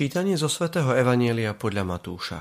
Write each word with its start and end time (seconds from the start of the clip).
Čítanie 0.00 0.32
zo 0.40 0.48
svätého 0.48 0.96
Evanielia 0.96 1.52
podľa 1.52 1.84
Matúša 1.84 2.40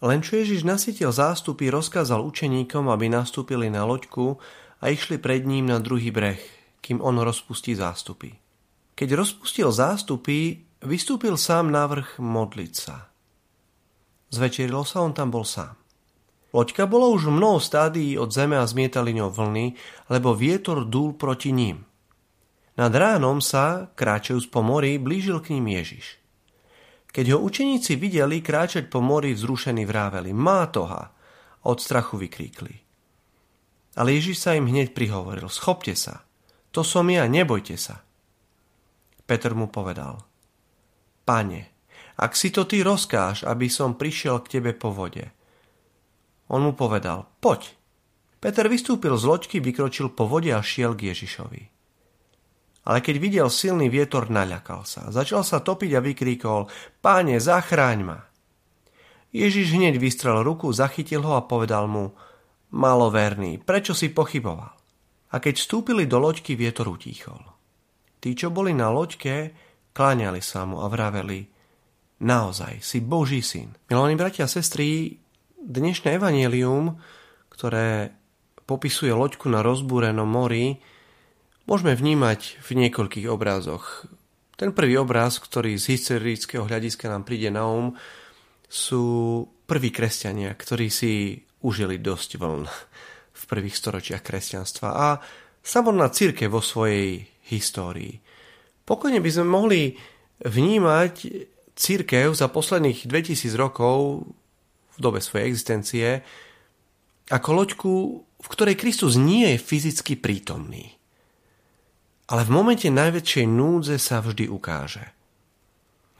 Len 0.00 0.24
čo 0.24 0.40
Ježiš 0.40 0.64
nasytil 0.64 1.12
zástupy, 1.12 1.68
rozkázal 1.68 2.24
učeníkom, 2.24 2.88
aby 2.88 3.12
nastúpili 3.12 3.68
na 3.68 3.84
loďku 3.84 4.40
a 4.80 4.88
išli 4.88 5.20
pred 5.20 5.44
ním 5.44 5.68
na 5.68 5.84
druhý 5.84 6.08
breh, 6.08 6.40
kým 6.80 7.04
on 7.04 7.20
rozpustí 7.20 7.76
zástupy. 7.76 8.32
Keď 8.96 9.08
rozpustil 9.12 9.68
zástupy, 9.68 10.64
vystúpil 10.80 11.36
sám 11.36 11.68
na 11.68 11.92
vrch 11.92 12.24
modliť 12.24 12.72
sa. 12.72 13.12
Zvečerilo 14.32 14.88
sa, 14.88 15.04
on 15.04 15.12
tam 15.12 15.28
bol 15.28 15.44
sám. 15.44 15.76
Loďka 16.56 16.88
bola 16.88 17.12
už 17.12 17.28
mnoho 17.28 17.60
stádií 17.60 18.16
od 18.16 18.32
zeme 18.32 18.56
a 18.56 18.64
zmietali 18.64 19.12
ňou 19.12 19.28
vlny, 19.28 19.76
lebo 20.08 20.32
vietor 20.32 20.88
dúl 20.88 21.12
proti 21.12 21.52
ním– 21.52 21.84
nad 22.74 22.90
ránom 22.90 23.38
sa, 23.38 23.86
kráčajúc 23.94 24.50
po 24.50 24.58
mori, 24.58 24.98
blížil 24.98 25.38
k 25.38 25.54
ním 25.54 25.78
Ježiš. 25.78 26.18
Keď 27.14 27.38
ho 27.38 27.38
učeníci 27.46 27.94
videli 27.94 28.42
kráčať 28.42 28.90
po 28.90 28.98
mori, 28.98 29.30
vzrušení 29.38 29.86
vráveli, 29.86 30.34
má 30.34 30.66
toha, 30.66 31.14
od 31.62 31.78
strachu 31.78 32.18
vykríkli. 32.18 32.74
Ale 33.94 34.18
Ježiš 34.18 34.42
sa 34.42 34.58
im 34.58 34.66
hneď 34.66 34.90
prihovoril, 34.90 35.46
schopte 35.46 35.94
sa, 35.94 36.26
to 36.74 36.82
som 36.82 37.06
ja, 37.06 37.30
nebojte 37.30 37.78
sa. 37.78 38.02
Peter 39.22 39.54
mu 39.54 39.70
povedal, 39.70 40.26
Pane, 41.22 41.70
ak 42.18 42.34
si 42.34 42.50
to 42.50 42.66
ty 42.66 42.82
rozkáž, 42.82 43.46
aby 43.46 43.70
som 43.70 43.94
prišiel 43.94 44.42
k 44.42 44.58
tebe 44.58 44.74
po 44.74 44.90
vode. 44.90 45.30
On 46.50 46.60
mu 46.60 46.74
povedal, 46.74 47.30
poď. 47.38 47.70
Peter 48.42 48.66
vystúpil 48.66 49.14
z 49.14 49.24
loďky, 49.24 49.56
vykročil 49.62 50.10
po 50.12 50.26
vode 50.26 50.50
a 50.50 50.60
šiel 50.60 50.98
k 50.98 51.14
Ježišovi 51.14 51.73
ale 52.84 53.00
keď 53.00 53.16
videl 53.16 53.48
silný 53.48 53.88
vietor, 53.88 54.28
naľakal 54.28 54.84
sa. 54.84 55.08
Začal 55.08 55.40
sa 55.40 55.64
topiť 55.64 55.90
a 55.96 56.04
vykríkol, 56.04 56.68
páne, 57.00 57.40
zachráň 57.40 58.00
ma. 58.04 58.18
Ježiš 59.34 59.74
hneď 59.74 59.98
vystrel 59.98 60.44
ruku, 60.44 60.70
zachytil 60.70 61.24
ho 61.24 61.34
a 61.34 61.48
povedal 61.48 61.88
mu, 61.90 62.14
maloverný, 62.70 63.58
prečo 63.64 63.96
si 63.96 64.12
pochyboval? 64.12 64.76
A 65.34 65.36
keď 65.42 65.58
vstúpili 65.58 66.06
do 66.06 66.22
loďky, 66.22 66.54
vietor 66.54 66.86
utíchol. 66.86 67.42
Tí, 68.22 68.36
čo 68.38 68.54
boli 68.54 68.70
na 68.70 68.94
loďke, 68.94 69.50
kláňali 69.90 70.38
sa 70.38 70.62
mu 70.62 70.78
a 70.84 70.86
vraveli, 70.86 71.50
naozaj, 72.22 72.78
si 72.78 73.02
Boží 73.02 73.42
syn. 73.42 73.74
Milovaní 73.90 74.14
bratia 74.14 74.46
a 74.46 74.52
sestry, 74.52 75.18
dnešné 75.58 76.20
evanielium, 76.20 77.00
ktoré 77.50 78.14
popisuje 78.68 79.10
loďku 79.10 79.50
na 79.50 79.64
rozbúrenom 79.66 80.28
mori, 80.28 80.78
môžeme 81.64 81.96
vnímať 81.96 82.60
v 82.60 82.68
niekoľkých 82.84 83.26
obrázoch. 83.28 84.04
Ten 84.54 84.70
prvý 84.70 85.00
obraz, 85.00 85.42
ktorý 85.42 85.74
z 85.80 85.98
historického 85.98 86.64
hľadiska 86.68 87.10
nám 87.10 87.26
príde 87.26 87.50
na 87.50 87.66
um, 87.66 87.96
sú 88.70 89.04
prví 89.66 89.90
kresťania, 89.90 90.54
ktorí 90.54 90.92
si 90.92 91.42
užili 91.64 91.98
dosť 91.98 92.30
vln 92.38 92.64
v 93.34 93.42
prvých 93.50 93.74
storočiach 93.74 94.22
kresťanstva 94.22 94.88
a 94.94 95.08
samotná 95.64 96.12
církev 96.12 96.52
vo 96.52 96.62
svojej 96.62 97.26
histórii. 97.50 98.20
Pokojne 98.84 99.18
by 99.18 99.30
sme 99.32 99.46
mohli 99.48 99.82
vnímať 100.44 101.14
církev 101.74 102.30
za 102.36 102.46
posledných 102.52 103.08
2000 103.10 103.50
rokov 103.58 104.28
v 104.94 104.98
dobe 105.00 105.18
svojej 105.18 105.50
existencie 105.50 106.08
ako 107.32 107.50
loďku, 107.56 107.94
v 108.38 108.46
ktorej 108.52 108.76
Kristus 108.78 109.16
nie 109.18 109.56
je 109.56 109.58
fyzicky 109.58 110.20
prítomný 110.20 110.93
ale 112.28 112.42
v 112.48 112.50
momente 112.54 112.88
najväčšej 112.88 113.46
núdze 113.48 113.96
sa 114.00 114.24
vždy 114.24 114.48
ukáže. 114.48 115.04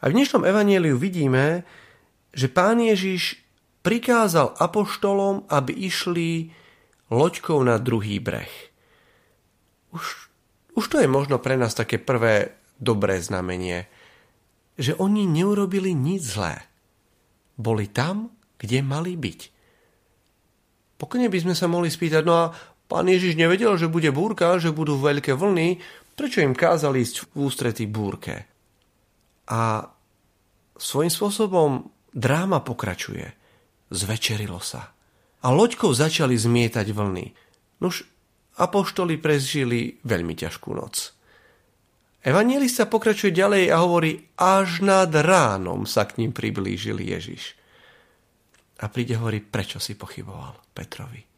A 0.05 0.13
v 0.13 0.21
dnešnom 0.21 0.45
evanieliu 0.45 1.01
vidíme, 1.01 1.65
že 2.37 2.53
pán 2.53 2.77
Ježiš 2.83 3.41
prikázal 3.81 4.53
apoštolom, 4.61 5.49
aby 5.49 5.73
išli 5.73 6.53
loďkou 7.09 7.57
na 7.64 7.81
druhý 7.81 8.20
breh. 8.20 8.53
Už, 9.97 10.29
už 10.77 10.85
to 10.93 11.01
je 11.01 11.09
možno 11.09 11.41
pre 11.41 11.57
nás 11.57 11.73
také 11.73 11.97
prvé 11.97 12.53
dobré 12.77 13.17
znamenie, 13.23 13.89
že 14.77 14.93
oni 14.98 15.25
neurobili 15.25 15.95
nič 15.95 16.37
zlé. 16.37 16.67
Boli 17.55 17.87
tam, 17.89 18.35
kde 18.59 18.83
mali 18.83 19.14
byť. 19.14 19.41
Pokojne 20.98 21.31
by 21.31 21.39
sme 21.39 21.55
sa 21.55 21.70
mohli 21.70 21.89
spýtať, 21.89 22.23
no 22.27 22.35
a 22.35 22.45
Pán 22.84 23.08
Ježiš 23.08 23.40
nevedel, 23.40 23.74
že 23.80 23.89
bude 23.89 24.12
búrka, 24.12 24.61
že 24.61 24.74
budú 24.74 25.00
veľké 25.00 25.33
vlny, 25.33 25.80
prečo 26.14 26.45
im 26.45 26.52
kázali 26.52 27.00
ísť 27.00 27.33
v 27.33 27.48
ústretí 27.48 27.84
búrke? 27.89 28.45
A 29.48 29.89
svojím 30.77 31.12
spôsobom 31.12 31.70
dráma 32.12 32.61
pokračuje. 32.61 33.33
Zvečerilo 33.92 34.61
sa. 34.61 34.92
A 35.45 35.52
loďkou 35.52 35.92
začali 35.92 36.36
zmietať 36.36 36.86
vlny. 36.92 37.27
Nuž, 37.84 38.05
apoštoli 38.56 39.20
prežili 39.20 40.01
veľmi 40.06 40.33
ťažkú 40.33 40.70
noc. 40.72 41.12
Evangelista 42.24 42.89
pokračuje 42.89 43.36
ďalej 43.36 43.68
a 43.68 43.77
hovorí, 43.84 44.33
až 44.40 44.80
nad 44.80 45.12
ránom 45.12 45.84
sa 45.84 46.08
k 46.08 46.24
ním 46.24 46.33
priblížil 46.33 46.96
Ježiš. 46.96 47.52
A 48.80 48.89
príde 48.89 49.20
hovorí, 49.20 49.45
prečo 49.45 49.77
si 49.77 49.92
pochyboval 49.92 50.56
Petrovi. 50.72 51.33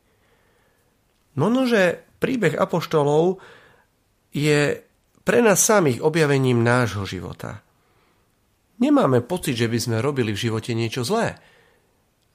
Možno, 1.37 1.69
že 1.69 2.01
príbeh 2.17 2.57
apoštolov 2.57 3.39
je 4.33 4.81
pre 5.23 5.39
nás 5.45 5.61
samých 5.61 6.01
objavením 6.01 6.65
nášho 6.65 7.05
života. 7.05 7.61
Nemáme 8.81 9.25
pocit, 9.25 9.57
že 9.57 9.69
by 9.69 9.79
sme 9.81 10.05
robili 10.05 10.33
v 10.33 10.43
živote 10.49 10.77
niečo 10.77 11.05
zlé. 11.05 11.37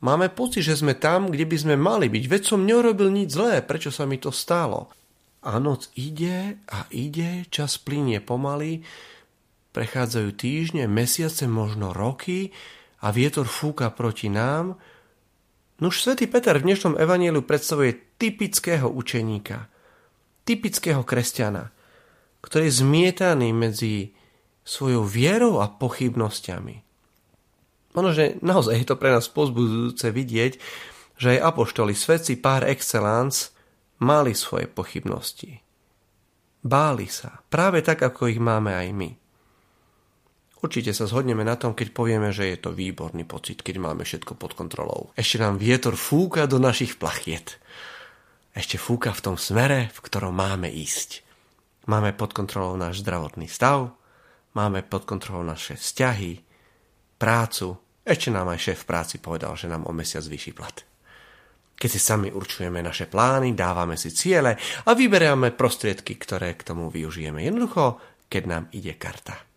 Máme 0.01 0.33
pocit, 0.33 0.65
že 0.65 0.81
sme 0.81 0.97
tam, 0.97 1.29
kde 1.29 1.45
by 1.45 1.57
sme 1.57 1.75
mali 1.77 2.09
byť. 2.09 2.23
Veď 2.25 2.41
som 2.41 2.65
neurobil 2.65 3.13
nič 3.13 3.37
zlé, 3.37 3.61
prečo 3.61 3.93
sa 3.93 4.09
mi 4.09 4.17
to 4.17 4.33
stalo? 4.33 4.89
A 5.45 5.61
noc 5.61 5.93
ide 5.93 6.61
a 6.69 6.89
ide, 6.89 7.45
čas 7.53 7.77
plinie 7.77 8.21
pomaly, 8.21 8.81
prechádzajú 9.73 10.29
týždne, 10.33 10.89
mesiace, 10.89 11.45
možno 11.45 11.93
roky 11.93 12.49
a 13.05 13.13
vietor 13.13 13.49
fúka 13.49 13.89
proti 13.89 14.29
nám– 14.29 14.77
Nuž 15.81 16.05
svätý 16.05 16.29
Peter 16.29 16.53
v 16.61 16.69
dnešnom 16.69 16.93
evanielu 16.93 17.41
predstavuje 17.41 17.97
typického 18.21 18.85
učeníka, 18.85 19.65
typického 20.45 21.01
kresťana, 21.01 21.73
ktorý 22.45 22.69
je 22.69 22.79
zmietaný 22.85 23.49
medzi 23.49 24.13
svojou 24.61 25.01
vierou 25.09 25.57
a 25.57 25.65
pochybnosťami. 25.73 26.85
Ono, 27.97 28.09
že 28.13 28.37
naozaj 28.45 28.77
je 28.77 28.85
to 28.85 28.93
pre 28.93 29.09
nás 29.09 29.25
pozbudzujúce 29.33 30.05
vidieť, 30.13 30.51
že 31.17 31.27
aj 31.33 31.49
apoštoli, 31.49 31.97
svedci 31.97 32.37
par 32.37 32.61
excellence, 32.61 33.49
mali 33.97 34.37
svoje 34.37 34.69
pochybnosti. 34.69 35.65
Báli 36.61 37.09
sa, 37.09 37.41
práve 37.49 37.81
tak, 37.81 38.05
ako 38.05 38.29
ich 38.29 38.37
máme 38.37 38.69
aj 38.69 38.89
my. 38.93 39.09
Určite 40.61 40.93
sa 40.93 41.09
zhodneme 41.09 41.41
na 41.41 41.57
tom, 41.57 41.73
keď 41.73 41.89
povieme, 41.89 42.29
že 42.29 42.53
je 42.53 42.57
to 42.61 42.69
výborný 42.69 43.25
pocit, 43.25 43.65
keď 43.65 43.81
máme 43.81 44.05
všetko 44.05 44.37
pod 44.37 44.53
kontrolou. 44.53 45.09
Ešte 45.17 45.41
nám 45.41 45.57
vietor 45.57 45.97
fúka 45.97 46.45
do 46.45 46.61
našich 46.61 47.01
plachiet. 47.01 47.57
Ešte 48.53 48.77
fúka 48.77 49.09
v 49.09 49.23
tom 49.25 49.35
smere, 49.41 49.89
v 49.89 49.99
ktorom 50.05 50.37
máme 50.37 50.69
ísť. 50.69 51.25
Máme 51.89 52.13
pod 52.13 52.37
kontrolou 52.37 52.77
náš 52.77 53.01
zdravotný 53.01 53.49
stav, 53.49 53.89
máme 54.53 54.85
pod 54.85 55.09
kontrolou 55.09 55.41
naše 55.41 55.81
vzťahy, 55.81 56.45
prácu. 57.17 57.81
Ešte 58.05 58.29
nám 58.29 58.53
aj 58.53 58.59
šéf 58.61 58.85
v 58.85 58.89
práci 58.89 59.15
povedal, 59.17 59.57
že 59.57 59.65
nám 59.65 59.89
o 59.89 59.93
mesiac 59.93 60.21
vyšší 60.21 60.53
plat. 60.53 60.77
Keď 61.73 61.89
si 61.89 61.97
sami 61.97 62.29
určujeme 62.29 62.85
naše 62.85 63.09
plány, 63.09 63.57
dávame 63.57 63.97
si 63.97 64.13
ciele 64.13 64.53
a 64.85 64.93
vyberiame 64.93 65.57
prostriedky, 65.57 66.21
ktoré 66.21 66.53
k 66.53 66.69
tomu 66.69 66.93
využijeme. 66.93 67.41
Jednoducho, 67.41 67.97
keď 68.29 68.43
nám 68.45 68.63
ide 68.77 68.93
karta. 69.01 69.50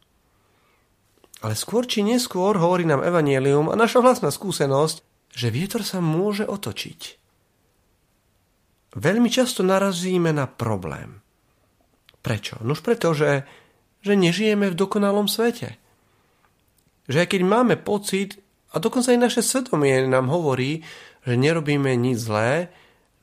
Ale 1.45 1.53
skôr 1.53 1.85
či 1.85 2.01
neskôr 2.01 2.57
hovorí 2.57 2.89
nám 2.89 3.05
Evangelium 3.05 3.69
a 3.69 3.77
naša 3.77 4.01
vlastná 4.01 4.33
skúsenosť, 4.33 5.05
že 5.29 5.53
vietor 5.53 5.85
sa 5.85 6.01
môže 6.01 6.49
otočiť. 6.49 7.21
Veľmi 8.97 9.29
často 9.29 9.61
narazíme 9.61 10.33
na 10.33 10.49
problém. 10.49 11.21
Prečo? 12.25 12.57
Nož 12.65 12.81
preto, 12.81 13.13
že, 13.13 13.45
že 14.01 14.17
nežijeme 14.17 14.73
v 14.73 14.79
dokonalom 14.79 15.29
svete. 15.29 15.77
Že 17.13 17.29
keď 17.29 17.41
máme 17.45 17.77
pocit, 17.77 18.41
a 18.73 18.81
dokonca 18.81 19.13
aj 19.13 19.21
naše 19.21 19.43
svedomie 19.45 20.01
nám 20.09 20.33
hovorí, 20.33 20.81
že 21.29 21.37
nerobíme 21.37 21.93
nič 21.93 22.25
zlé, 22.25 22.73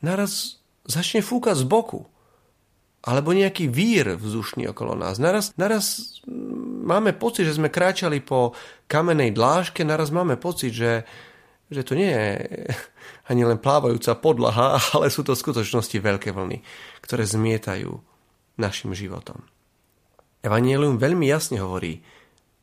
naraz 0.05 0.61
začne 0.85 1.25
fúkať 1.25 1.57
z 1.57 1.65
boku 1.65 2.05
alebo 3.01 3.33
nejaký 3.33 3.65
vír 3.65 4.13
vzdušný 4.13 4.69
okolo 4.69 4.93
nás. 4.93 5.17
Naraz, 5.17 5.57
naraz 5.57 6.21
máme 6.85 7.17
pocit, 7.17 7.49
že 7.49 7.57
sme 7.57 7.73
kráčali 7.73 8.21
po 8.21 8.53
kamenej 8.85 9.33
dlážke, 9.33 9.81
naraz 9.81 10.13
máme 10.13 10.37
pocit, 10.37 10.69
že, 10.69 11.01
že 11.73 11.81
to 11.81 11.97
nie 11.97 12.09
je 12.13 12.29
ani 13.31 13.41
len 13.41 13.57
plávajúca 13.57 14.13
podlaha, 14.21 14.77
ale 14.93 15.09
sú 15.09 15.25
to 15.25 15.33
v 15.33 15.41
skutočnosti 15.41 15.97
veľké 15.97 16.29
vlny, 16.29 16.61
ktoré 17.01 17.25
zmietajú 17.25 17.89
našim 18.61 18.93
životom. 18.93 19.41
Evangelium 20.45 21.01
veľmi 21.01 21.25
jasne 21.25 21.61
hovorí, 21.61 22.01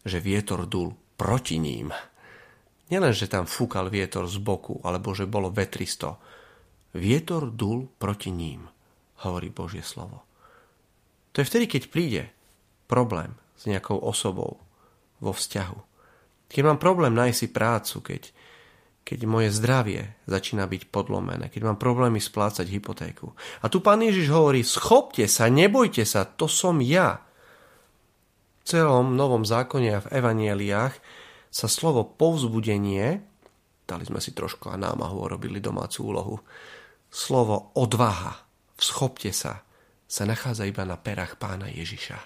že 0.06 0.22
vietor 0.22 0.66
dul 0.70 0.94
proti 1.18 1.58
ním. 1.58 1.90
Nielen, 2.88 3.10
že 3.14 3.30
tam 3.30 3.44
fúkal 3.44 3.90
vietor 3.90 4.30
z 4.30 4.38
boku, 4.38 4.78
alebo 4.86 5.12
že 5.14 5.26
bolo 5.26 5.50
vetristo. 5.50 6.18
Vietor 6.94 7.50
dul 7.52 7.90
proti 7.98 8.30
ním, 8.32 8.64
hovorí 9.26 9.50
Božie 9.52 9.84
slovo. 9.84 10.27
To 11.38 11.46
je 11.46 11.50
vtedy, 11.54 11.70
keď 11.70 11.82
príde 11.86 12.22
problém 12.90 13.38
s 13.54 13.70
nejakou 13.70 13.94
osobou 13.94 14.58
vo 15.22 15.30
vzťahu. 15.30 15.78
Keď 16.50 16.60
mám 16.66 16.82
problém 16.82 17.14
nájsť 17.14 17.38
si 17.38 17.46
prácu, 17.54 17.96
keď, 18.02 18.22
keď 19.06 19.18
moje 19.30 19.54
zdravie 19.54 20.18
začína 20.26 20.66
byť 20.66 20.90
podlomené, 20.90 21.46
keď 21.46 21.62
mám 21.62 21.78
problémy 21.78 22.18
splácať 22.18 22.66
hypotéku. 22.66 23.38
A 23.62 23.70
tu 23.70 23.78
pán 23.78 24.02
Ježiš 24.02 24.34
hovorí, 24.34 24.66
schopte 24.66 25.30
sa, 25.30 25.46
nebojte 25.46 26.02
sa, 26.02 26.26
to 26.26 26.50
som 26.50 26.82
ja. 26.82 27.22
V 28.58 28.74
celom 28.74 29.14
novom 29.14 29.46
zákone 29.46 29.94
a 29.94 30.02
v 30.02 30.10
evanieliách 30.18 30.98
sa 31.54 31.70
slovo 31.70 32.02
povzbudenie, 32.02 33.22
dali 33.86 34.02
sme 34.02 34.18
si 34.18 34.34
trošku 34.34 34.74
a 34.74 34.76
námahu, 34.80 35.30
robili 35.30 35.62
domácu 35.62 36.02
úlohu, 36.02 36.42
slovo 37.14 37.70
odvaha, 37.78 38.42
vschopte 38.74 39.30
sa, 39.30 39.67
sa 40.08 40.24
nachádza 40.24 40.64
iba 40.64 40.88
na 40.88 40.96
perách 40.96 41.36
pána 41.36 41.68
Ježiša. 41.68 42.16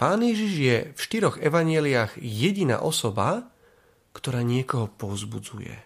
Pán 0.00 0.24
Ježiš 0.24 0.52
je 0.58 0.76
v 0.96 0.98
štyroch 0.98 1.38
evanieliách 1.38 2.18
jediná 2.18 2.82
osoba, 2.82 3.46
ktorá 4.16 4.42
niekoho 4.42 4.90
povzbudzuje. 4.90 5.76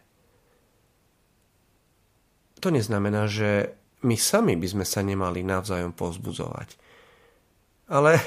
To 2.65 2.73
neznamená, 2.73 3.29
že 3.29 3.77
my 4.07 4.17
sami 4.17 4.55
by 4.57 4.67
sme 4.71 4.85
sa 4.87 5.03
nemali 5.05 5.45
navzájom 5.45 5.93
povzbudzovať 5.93 6.89
ale 7.89 8.21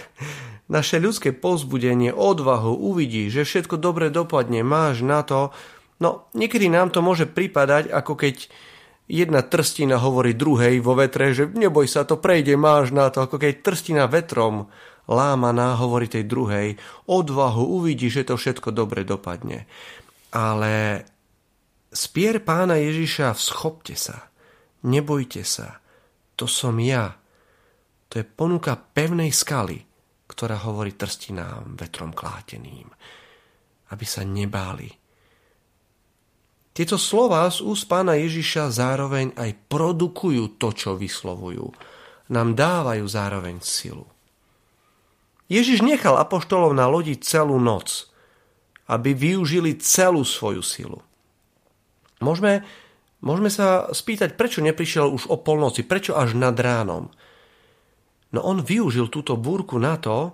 naše 0.68 0.98
ľudské 0.98 1.32
povzbudenie, 1.32 2.10
odvahu, 2.12 2.74
uvidí, 2.74 3.30
že 3.30 3.46
všetko 3.46 3.78
dobre 3.78 4.10
dopadne, 4.10 4.66
máš 4.66 5.06
na 5.06 5.22
to, 5.22 5.54
no 6.02 6.28
niekedy 6.34 6.68
nám 6.68 6.90
to 6.90 7.06
môže 7.06 7.30
pripadať, 7.30 7.94
ako 7.94 8.18
keď 8.18 8.50
jedna 9.12 9.44
trstina 9.44 10.00
hovorí 10.00 10.31
druhej 10.31 10.80
vo 10.80 10.96
vetre, 10.96 11.36
že 11.36 11.52
neboj 11.52 11.84
sa, 11.92 12.08
to 12.08 12.16
prejde, 12.16 12.56
máš 12.56 12.96
na 12.96 13.12
to, 13.12 13.28
ako 13.28 13.36
keď 13.36 13.60
trstina 13.60 14.08
vetrom 14.08 14.72
lámaná 15.12 15.75
hovorí 15.75 16.08
tej 16.08 16.24
druhej, 16.24 16.80
odvahu, 17.12 17.84
uvidí, 17.84 18.08
že 18.08 18.24
to 18.24 18.40
všetko 18.40 18.72
dobre 18.72 19.04
dopadne. 19.04 19.68
Ale 20.31 21.04
spier 21.92 22.40
pána 22.40 22.80
Ježiša, 22.80 23.36
vschopte 23.36 24.00
sa, 24.00 24.31
nebojte 24.88 25.44
sa, 25.44 25.84
to 26.40 26.48
som 26.48 26.80
ja, 26.80 27.12
to 28.08 28.24
je 28.24 28.25
ponuka 28.25 28.80
pevnej 28.80 29.36
skaly, 29.36 29.84
ktorá 30.31 30.63
hovorí 30.63 30.96
trstinám 30.96 31.75
vetrom 31.75 32.16
kláteným, 32.16 32.88
aby 33.92 34.06
sa 34.08 34.24
nebáli. 34.24 35.00
Tieto 36.72 36.96
slova 36.96 37.44
z 37.52 37.60
úst 37.68 37.92
pána 37.92 38.16
Ježiša 38.16 38.72
zároveň 38.72 39.36
aj 39.36 39.68
produkujú 39.68 40.56
to, 40.56 40.72
čo 40.72 40.96
vyslovujú. 40.96 41.68
Nám 42.32 42.56
dávajú 42.56 43.04
zároveň 43.12 43.60
silu. 43.60 44.08
Ježiš 45.52 45.84
nechal 45.84 46.16
apoštolov 46.16 46.72
na 46.72 46.88
lodi 46.88 47.20
celú 47.20 47.60
noc, 47.60 48.08
aby 48.88 49.12
využili 49.12 49.76
celú 49.84 50.24
svoju 50.24 50.64
silu. 50.64 51.04
Môžeme, 52.24 52.64
môžeme 53.20 53.52
sa 53.52 53.92
spýtať, 53.92 54.40
prečo 54.40 54.64
neprišiel 54.64 55.12
už 55.12 55.28
o 55.28 55.36
polnoci, 55.44 55.84
prečo 55.84 56.16
až 56.16 56.40
nad 56.40 56.56
ránom. 56.56 57.12
No 58.32 58.40
on 58.48 58.64
využil 58.64 59.12
túto 59.12 59.36
búrku 59.36 59.76
na 59.76 60.00
to, 60.00 60.32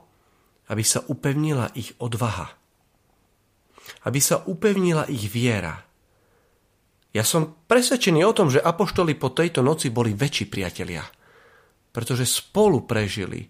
aby 0.69 0.86
sa 0.86 1.01
upevnila 1.10 1.74
ich 1.74 1.98
odvaha. 1.98 2.54
Aby 4.06 4.22
sa 4.22 4.45
upevnila 4.45 5.10
ich 5.10 5.25
viera. 5.34 5.87
Ja 7.17 7.25
som 7.25 7.57
presvedčený 7.65 8.21
o 8.29 8.35
tom, 8.37 8.53
že 8.53 8.61
apoštoli 8.61 9.17
po 9.17 9.33
tejto 9.33 9.65
noci 9.65 9.89
boli 9.89 10.13
väčší 10.13 10.53
priatelia, 10.53 11.01
pretože 11.89 12.29
spolu 12.29 12.85
prežili 12.85 13.49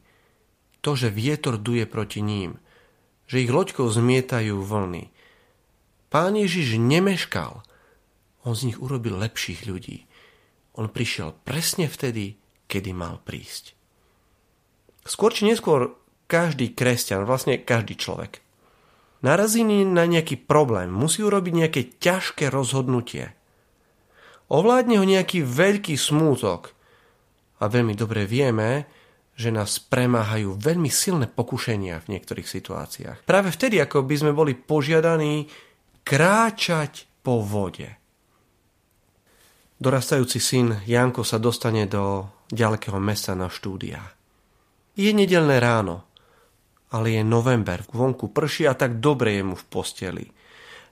to, 0.80 0.96
že 0.96 1.12
vietor 1.12 1.60
duje 1.60 1.84
proti 1.84 2.24
ním, 2.24 2.64
že 3.28 3.44
ich 3.44 3.52
loďkou 3.52 3.84
zmietajú 3.92 4.64
vlny. 4.64 5.12
Pán 6.08 6.40
Ježiš 6.40 6.80
nemeškal, 6.80 7.60
on 8.48 8.56
z 8.56 8.72
nich 8.72 8.80
urobil 8.80 9.20
lepších 9.20 9.68
ľudí. 9.68 10.08
On 10.80 10.88
prišiel 10.88 11.36
presne 11.44 11.92
vtedy, 11.92 12.40
kedy 12.72 12.96
mal 12.96 13.20
prísť. 13.20 13.76
Skôr 15.04 15.36
či 15.36 15.44
neskôr 15.44 16.00
každý 16.32 16.72
kresťan, 16.72 17.28
vlastne 17.28 17.60
každý 17.60 18.00
človek, 18.00 18.40
narazí 19.20 19.68
na 19.68 20.08
nejaký 20.08 20.40
problém, 20.40 20.88
musí 20.88 21.20
urobiť 21.20 21.52
nejaké 21.52 21.82
ťažké 22.00 22.48
rozhodnutie. 22.48 23.36
Ovládne 24.48 24.96
ho 25.00 25.06
nejaký 25.06 25.44
veľký 25.44 26.00
smútok. 26.00 26.72
A 27.60 27.68
veľmi 27.68 27.98
dobre 27.98 28.24
vieme, 28.24 28.88
že 29.38 29.54
nás 29.54 29.78
premáhajú 29.78 30.58
veľmi 30.58 30.90
silné 30.90 31.30
pokušenia 31.30 32.02
v 32.02 32.18
niektorých 32.18 32.48
situáciách. 32.50 33.18
Práve 33.28 33.54
vtedy, 33.54 33.78
ako 33.78 34.02
by 34.02 34.16
sme 34.18 34.32
boli 34.34 34.58
požiadaní 34.58 35.46
kráčať 36.02 37.06
po 37.22 37.44
vode. 37.46 37.86
Dorastajúci 39.78 40.42
syn 40.42 40.82
Janko 40.90 41.22
sa 41.22 41.38
dostane 41.38 41.86
do 41.86 42.26
ďalekého 42.50 42.98
mesta 42.98 43.38
na 43.38 43.46
štúdia. 43.46 44.02
Je 44.98 45.14
nedelné 45.14 45.62
ráno, 45.62 46.10
ale 46.90 47.20
je 47.20 47.22
november, 47.22 47.86
vonku 47.94 48.34
prší 48.34 48.66
a 48.66 48.74
tak 48.74 48.98
dobre 48.98 49.38
je 49.38 49.44
mu 49.46 49.54
v 49.54 49.66
posteli. 49.70 50.26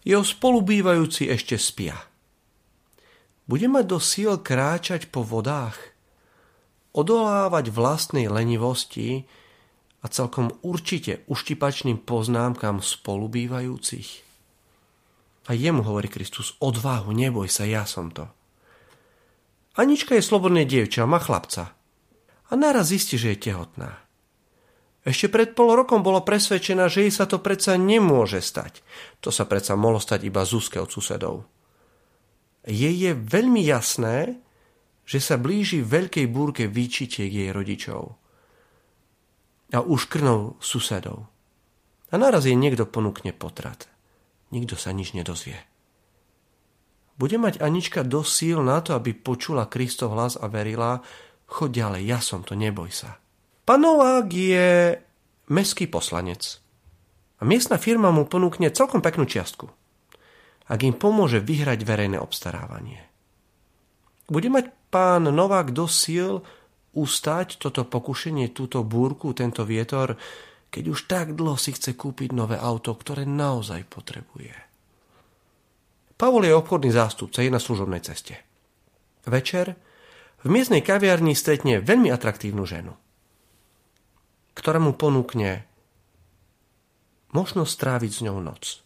Jeho 0.06 0.22
spolubývajúci 0.22 1.34
ešte 1.34 1.58
spia. 1.58 1.98
Bude 3.46 3.70
mať 3.70 3.86
do 3.86 4.00
síl 4.02 4.42
kráčať 4.42 5.14
po 5.14 5.22
vodách, 5.22 5.78
odolávať 6.98 7.70
vlastnej 7.70 8.26
lenivosti 8.26 9.30
a 10.02 10.10
celkom 10.10 10.54
určite 10.66 11.22
uštipačným 11.30 12.02
poznámkam 12.02 12.82
spolubývajúcich. 12.82 14.10
A 15.46 15.54
jemu 15.54 15.86
hovorí 15.86 16.10
Kristus, 16.10 16.58
odvahu, 16.58 17.14
neboj 17.14 17.46
sa, 17.46 17.70
ja 17.70 17.86
som 17.86 18.10
to. 18.10 18.26
Anička 19.78 20.18
je 20.18 20.26
slobodné 20.26 20.66
dievča, 20.66 21.06
má 21.06 21.22
chlapca 21.22 21.76
a 22.50 22.52
naraz 22.58 22.90
zistí, 22.90 23.20
že 23.20 23.36
je 23.36 23.52
tehotná. 23.52 24.02
Ešte 25.06 25.30
pred 25.30 25.54
pol 25.54 25.78
rokom 25.78 26.02
bola 26.02 26.26
presvedčená, 26.26 26.90
že 26.90 27.06
jej 27.06 27.14
sa 27.14 27.30
to 27.30 27.38
predsa 27.38 27.78
nemôže 27.78 28.42
stať. 28.42 28.82
To 29.22 29.30
sa 29.30 29.46
predsa 29.46 29.78
mohlo 29.78 30.02
stať 30.02 30.26
iba 30.26 30.42
Zuzke 30.42 30.82
od 30.82 30.90
susedov. 30.90 31.46
Jej 32.66 32.96
je 32.98 33.12
veľmi 33.14 33.62
jasné, 33.62 34.42
že 35.06 35.22
sa 35.22 35.38
blíži 35.38 35.86
veľkej 35.86 36.26
búrke 36.26 36.66
výčitiek 36.66 37.30
jej 37.30 37.50
rodičov. 37.54 38.18
A 39.74 39.80
už 39.86 40.10
krnou 40.10 40.58
susedov. 40.58 41.30
A 42.10 42.18
naraz 42.18 42.50
jej 42.50 42.58
niekto 42.58 42.90
ponúkne 42.90 43.34
potrat. 43.34 43.86
Nikto 44.50 44.78
sa 44.78 44.94
nič 44.94 45.14
nedozvie. 45.14 45.58
Bude 47.16 47.38
mať 47.40 47.64
Anička 47.64 48.04
dosť 48.04 48.32
síl 48.32 48.60
na 48.60 48.82
to, 48.82 48.98
aby 48.98 49.16
počula 49.16 49.70
Kristov 49.72 50.18
hlas 50.18 50.36
a 50.36 50.52
verila, 50.52 51.00
Choď 51.46 51.70
ďalej, 51.86 52.04
ja 52.10 52.20
som 52.22 52.42
to, 52.42 52.58
neboj 52.58 52.90
sa. 52.90 53.22
Panovák 53.70 54.30
je 54.30 54.98
meský 55.54 55.86
poslanec. 55.86 56.58
A 57.38 57.46
miestna 57.46 57.78
firma 57.78 58.10
mu 58.10 58.26
ponúkne 58.26 58.74
celkom 58.74 59.02
peknú 59.02 59.30
čiastku. 59.30 59.70
Ak 60.66 60.82
im 60.82 60.98
pomôže 60.98 61.38
vyhrať 61.42 61.86
verejné 61.86 62.18
obstarávanie. 62.18 63.06
Bude 64.26 64.50
mať 64.50 64.74
pán 64.90 65.30
Novák 65.30 65.70
do 65.70 65.86
síl 65.86 66.42
ustať 66.96 67.62
toto 67.62 67.86
pokušenie, 67.86 68.50
túto 68.56 68.82
búrku, 68.82 69.36
tento 69.36 69.62
vietor, 69.68 70.18
keď 70.72 70.84
už 70.90 71.00
tak 71.06 71.38
dlho 71.38 71.60
si 71.60 71.76
chce 71.76 71.94
kúpiť 71.94 72.34
nové 72.34 72.58
auto, 72.58 72.96
ktoré 72.96 73.28
naozaj 73.28 73.86
potrebuje. 73.86 74.56
Pavol 76.16 76.48
je 76.48 76.56
obchodný 76.56 76.96
zástupca, 76.96 77.44
je 77.44 77.52
na 77.52 77.60
služobnej 77.60 78.00
ceste. 78.00 78.40
Večer 79.28 79.76
v 80.42 80.48
miestnej 80.48 80.80
kaviarni 80.80 81.36
stretne 81.36 81.84
veľmi 81.84 82.08
atraktívnu 82.08 82.64
ženu, 82.64 82.96
ktorá 84.56 84.80
mu 84.80 84.96
ponúkne 84.96 85.68
možnosť 87.36 87.72
stráviť 87.76 88.12
s 88.16 88.24
ňou 88.24 88.40
noc. 88.40 88.85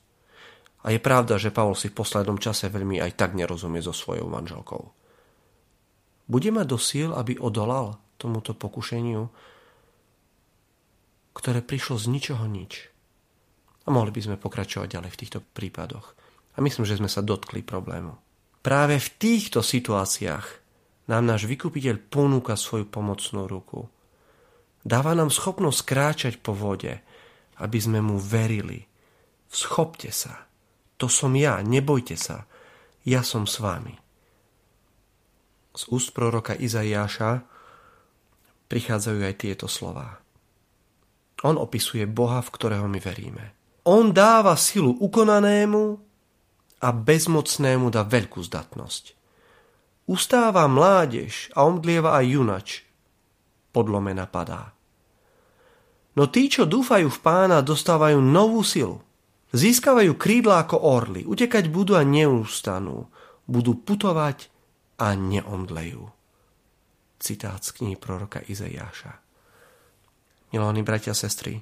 A 0.83 0.95
je 0.95 0.99
pravda, 0.99 1.35
že 1.35 1.51
Pavol 1.51 1.75
si 1.75 1.91
v 1.91 1.97
poslednom 1.99 2.39
čase 2.39 2.71
veľmi 2.71 3.03
aj 3.03 3.19
tak 3.19 3.31
nerozumie 3.35 3.83
so 3.83 3.91
svojou 3.91 4.31
manželkou. 4.31 4.95
Bude 6.29 6.49
mať 6.53 6.65
do 6.69 6.79
aby 7.19 7.35
odolal 7.41 7.99
tomuto 8.21 8.55
pokušeniu, 8.55 9.27
ktoré 11.35 11.59
prišlo 11.63 11.95
z 11.99 12.05
ničoho 12.11 12.45
nič. 12.47 12.87
A 13.85 13.91
mohli 13.91 14.13
by 14.13 14.21
sme 14.23 14.37
pokračovať 14.37 14.87
ďalej 14.87 15.11
v 15.11 15.19
týchto 15.19 15.39
prípadoch. 15.41 16.13
A 16.55 16.63
myslím, 16.63 16.85
že 16.85 16.99
sme 16.99 17.09
sa 17.09 17.25
dotkli 17.25 17.65
problému. 17.65 18.15
Práve 18.59 18.99
v 18.99 19.09
týchto 19.17 19.63
situáciách 19.63 20.45
nám 21.09 21.23
náš 21.25 21.47
vykupiteľ 21.47 21.95
ponúka 22.11 22.53
svoju 22.59 22.85
pomocnú 22.85 23.47
ruku. 23.47 23.87
Dáva 24.83 25.15
nám 25.15 25.31
schopnosť 25.31 25.79
kráčať 25.87 26.33
po 26.39 26.53
vode 26.53 27.01
aby 27.59 27.79
sme 27.79 27.99
mu 27.99 28.15
verili. 28.15 28.87
Schopte 29.51 30.09
sa. 30.09 30.48
To 30.99 31.07
som 31.07 31.31
ja, 31.33 31.63
nebojte 31.63 32.19
sa. 32.19 32.43
Ja 33.07 33.23
som 33.23 33.47
s 33.47 33.63
vami. 33.63 33.95
Z 35.71 35.87
úst 35.95 36.11
proroka 36.11 36.51
Izaiáša 36.53 37.39
prichádzajú 38.67 39.19
aj 39.23 39.35
tieto 39.39 39.65
slová. 39.71 40.19
On 41.47 41.55
opisuje 41.55 42.03
Boha, 42.03 42.43
v 42.43 42.51
ktorého 42.51 42.85
my 42.91 42.99
veríme. 42.99 43.45
On 43.87 44.11
dáva 44.11 44.59
silu 44.59 44.91
ukonanému 44.99 45.83
a 46.83 46.87
bezmocnému 46.91 47.87
dá 47.87 48.03
veľkú 48.03 48.43
zdatnosť. 48.43 49.15
Ustáva 50.09 50.67
mládež 50.67 51.47
a 51.55 51.63
omdlieva 51.63 52.17
aj 52.19 52.25
junač. 52.27 52.67
Podlomena 53.71 54.27
padá. 54.27 54.75
No 56.17 56.27
tí, 56.27 56.51
čo 56.51 56.67
dúfajú 56.67 57.07
v 57.07 57.19
pána, 57.23 57.63
dostávajú 57.63 58.19
novú 58.19 58.65
silu. 58.65 58.99
Získavajú 59.49 60.13
krídla 60.13 60.61
ako 60.61 60.77
orly, 60.77 61.25
utekať 61.25 61.73
budú 61.73 61.97
a 61.97 62.05
neustanú. 62.05 63.09
Budú 63.49 63.73
putovať 63.81 64.45
a 65.01 65.17
neomdlejú. 65.17 66.05
Citát 67.17 67.59
z 67.65 67.69
knihy 67.73 67.97
proroka 67.97 68.45
Izajáša. 68.45 69.17
Milóni 70.53 70.85
bratia 70.85 71.13
a 71.13 71.17
sestry, 71.17 71.61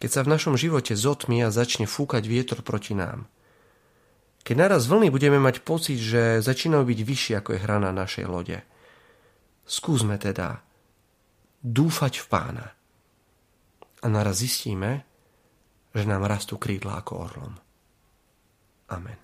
keď 0.00 0.10
sa 0.10 0.20
v 0.20 0.32
našom 0.36 0.54
živote 0.60 0.92
zotmí 0.92 1.40
a 1.40 1.54
začne 1.54 1.88
fúkať 1.88 2.28
vietor 2.28 2.60
proti 2.60 2.92
nám, 2.92 3.24
keď 4.44 4.68
naraz 4.68 4.84
vlny 4.84 5.08
budeme 5.08 5.40
mať 5.40 5.64
pocit, 5.64 5.96
že 5.96 6.44
začínajú 6.44 6.84
byť 6.84 7.00
vyššie 7.00 7.34
ako 7.40 7.56
je 7.56 7.62
hrana 7.64 7.88
našej 7.96 8.28
lode, 8.28 8.60
skúsme 9.64 10.20
teda 10.20 10.60
dúfať 11.64 12.20
v 12.20 12.26
pána. 12.28 12.66
A 14.04 14.06
naraz 14.12 14.44
zistíme, 14.44 15.08
že 15.94 16.04
nám 16.10 16.26
rastú 16.26 16.58
krídla 16.58 16.98
ako 16.98 17.12
orlom. 17.22 17.54
Amen. 18.90 19.12